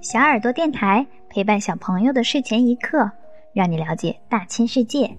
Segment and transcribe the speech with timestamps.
[0.00, 3.10] 小耳朵电台陪伴小朋友的睡前一刻，
[3.52, 5.14] 让你了解大千世界。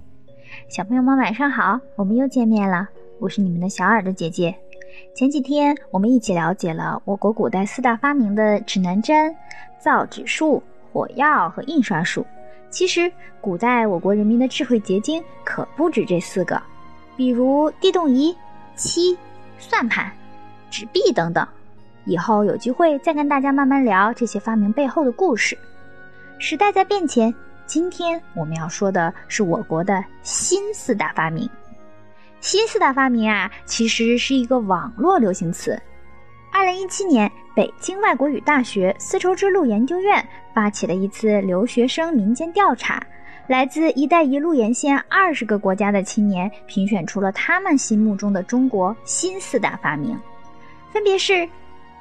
[0.67, 2.87] 小朋友们晚上好，我们又见面了，
[3.19, 4.56] 我是你们的小耳朵姐姐。
[5.16, 9.33] 前几天我们一起了解了我国古代四大发明的指南针、
[9.79, 10.61] 造纸术、
[10.91, 12.25] 火药和印刷术。
[12.70, 16.61] 其实，古代我国人民的智慧结晶可不止这四个，
[17.15, 18.36] 比如地动仪、
[18.75, 19.18] 漆、
[19.59, 20.11] 算盘、
[20.70, 21.47] 纸币等等。
[22.05, 25.57] 以后有机会再跟大家慢慢聊这些发明背后的故事。
[26.39, 27.33] 时代在变迁，
[27.65, 31.50] 今天我们要说的是我国的新四大发明。
[32.40, 35.80] 新四大发明啊，其实是一个网络流行词。
[36.52, 43.02] 二零一七年，北京外国语大学丝绸之路研究院发起了一次留学生民间调查，
[43.48, 50.20] 来自“一带一路”沿线二十个国家的青年评选出了他们心目中的中国新四大发明，
[50.91, 51.48] 分别是。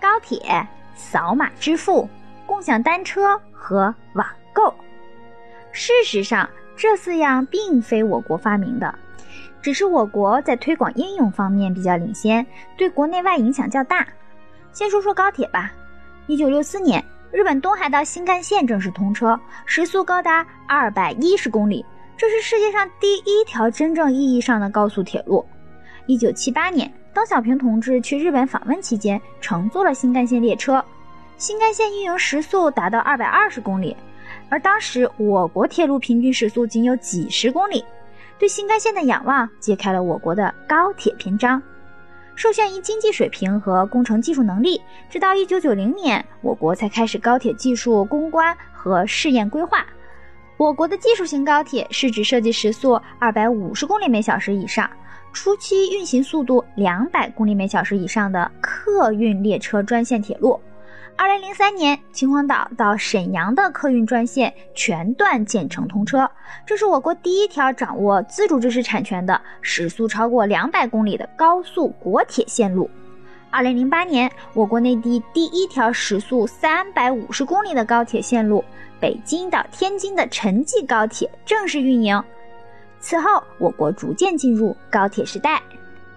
[0.00, 2.08] 高铁、扫码支付、
[2.46, 4.74] 共享单车和网购。
[5.72, 8.92] 事实上，这四样并非我国发明的，
[9.60, 12.44] 只是我国在推广应用方面比较领先，
[12.76, 14.06] 对国内外影响较大。
[14.72, 15.72] 先说说高铁吧。
[16.26, 21.84] 一九六四年，日本东海道新干线正式通车，时速高达二百一十公里，
[22.16, 25.44] 这是世界上第一条真正意义上的高速铁路。
[26.06, 26.92] 一九七八年。
[27.12, 30.82] 邓小平同志去日本访问期间，乘坐了新干线列车。
[31.36, 33.96] 新干线运营时速达到二百二十公里，
[34.48, 37.84] 而当时我国铁路平均时速仅有几十公里。
[38.38, 41.60] 对新干线的仰望，揭开了我国的高铁篇章。
[42.36, 49.84] 受限于经济水平和工程技术能力，直到一九九零年，我国才开始高铁技术攻关和试验规划。
[50.56, 54.88] 我国的技术型高铁是指设计时速二百五十公里每小时以上。
[55.32, 60.60] 初期运行速度两百公里每小时以上的客运列车专线铁路。
[61.16, 66.28] 二零零三年，秦皇岛到沈阳的客运专线全段建成通车，
[66.66, 72.90] 这是我国第一条掌握自主知识产权的时速超过两百公里的高速国铁线路。
[73.50, 78.64] 二零零八年，我国内地第一条时速三百五十公里的高铁线路——
[78.98, 82.22] 北京到天津的城际高铁正式运营。
[83.00, 85.60] 此后，我国逐渐进入高铁时代。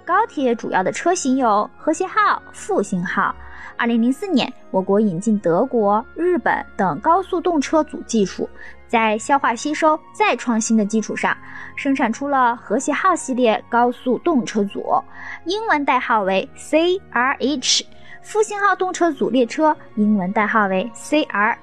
[0.06, 3.34] 高铁主要的车型有和谐号、复兴号。
[3.78, 8.48] 二零零四年，我国引进德国、日本等高速动车组技术，
[8.88, 11.36] 在消化吸收再创新的基础上，
[11.78, 15.02] 生产出了和谐号系列高速动车组，
[15.46, 17.86] 英文代号为 CRH；
[18.22, 21.56] 复兴号动车组列车，英文代号为 CR。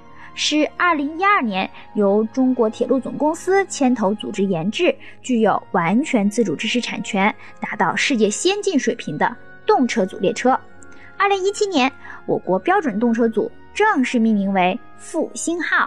[0.42, 9.36] 是二零一二年由中国铁路总公司牵头组织研制，具有完全自主知识产权、达到世界先进水平的
[9.66, 10.58] 动车组列车。
[11.18, 11.92] 二零一七年，
[12.24, 15.86] 我国标准动车组正式命名为复兴号。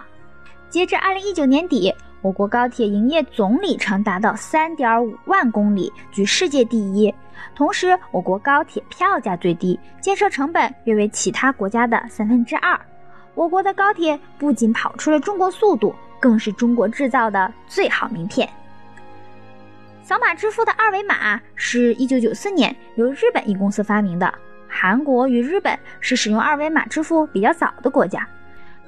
[0.70, 1.92] 截至二零一九年底，
[2.22, 7.12] 我国高铁营业总里程达到三点五万公里，居世界第一。
[7.56, 12.80] 同时，我国高铁票价最低，建设成本约为其他国家的三分之二。
[13.34, 18.48] 我国的高铁不仅跑出了中国速度，更是中国制造的最好名片。
[20.02, 24.32] 扫码支付的二维码是一九九四年由日本一公司发明的。
[24.68, 28.26] 韩国与日本是使用二维码支付比较早的国家。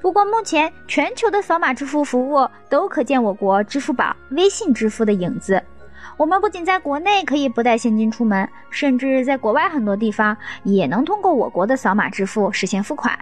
[0.02, 5.62] 不过，目前全球的扫码支付服务都可见我国支付宝、微信支付的影子。
[6.16, 13.18] 我们不仅在国内可以不带现金出门，甚至在国外很多地方也能通过我国的扫码支付实现付款。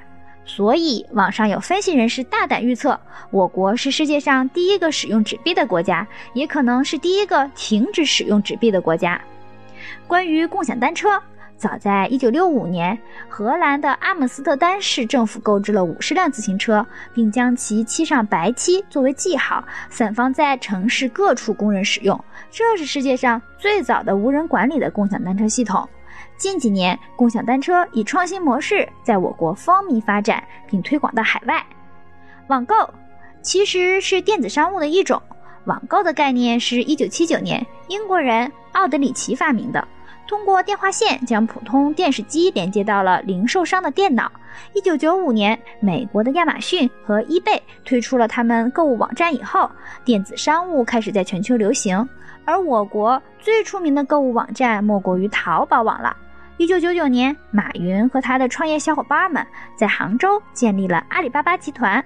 [0.46, 3.00] 所以，网上有分析人士大胆预测，
[3.30, 9.20] 我国是世界上第一个使用纸币的国家，也可能是第一个停止使用纸币的国家。
[10.06, 11.20] 关于共享单车，
[11.56, 22.22] 早在1965年，荷兰的阿姆斯特丹市政府购置了50辆自行车，并将其漆上白漆作为记号，散放在城市各处供人使用。
[22.50, 25.88] 这是世界上最早的无人管理的共享单车系统。
[26.44, 31.64] 近几年，共享单车以创新模式在我国风靡发展，并推广到海外。
[32.48, 32.74] 网购
[33.40, 35.22] 其实是电子商务的一种。
[35.64, 39.88] 网购的概念是一九七九年英国人奥德里奇发明的，
[40.28, 44.30] 通过电话线将普通电视机连接到了零售商的电脑。
[44.74, 49.70] 一九九五年，美国的亚马逊和 eBay 推出了他们购物网站以后，
[50.04, 52.06] 电子商务开始在全球流行。
[52.44, 56.14] 而我国最出名的购物网站莫过于淘宝网了。
[56.56, 59.44] 一九九九年，马云和他的创业小伙伴们
[59.76, 62.02] 在杭州建立了阿里巴巴集团。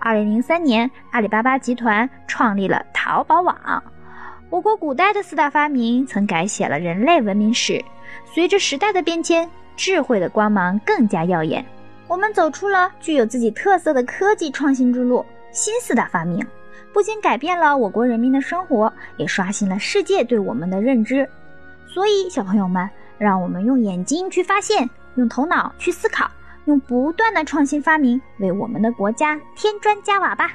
[0.00, 3.56] 二零零三年，阿里巴巴集团创立了淘宝网。
[4.50, 7.82] 我国古代的四大发明曾改写了人类文明史。
[8.24, 11.64] 随着时代的变迁，智慧的光芒更加耀眼。
[12.08, 16.44] 我们走出了具有自己特色的科技创新之路，新四大发明
[16.92, 21.26] 不仅改变了我国人民的生活，也刷新了世界对我们的认知。
[21.86, 22.88] 所以，小朋友们，
[23.22, 26.28] 让我们用眼睛去发现，用头脑去思考，
[26.64, 30.50] 用不断的创新发明，为我们的国家添砖加瓦吧。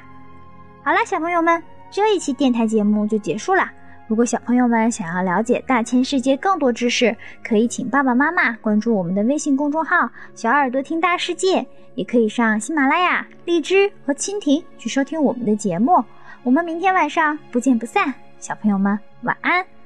[0.84, 3.72] 好了，小朋友们，这一期电台节目就结束了。
[4.08, 11.66] 如果小朋友们想要了解大千世界更多知识，可以请爸爸妈妈关注我们的微信公众号“小耳朵听大世界”，
[11.96, 16.04] 也可以上喜马拉雅、荔枝和蜻蜓去收听我们的节目。
[16.44, 19.77] 我们明天晚上不见不散，小朋友们晚安。